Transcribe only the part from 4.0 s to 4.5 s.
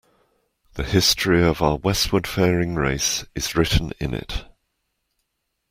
it.